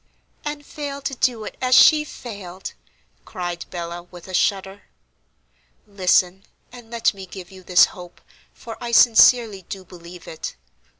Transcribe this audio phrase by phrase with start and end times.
[0.43, 2.73] "And fail to do it, as she failed!"
[3.23, 4.81] cried Bella, with a shudder.
[5.85, 8.19] "Listen, and let me give you this hope,
[8.51, 10.55] for I sincerely do believe it.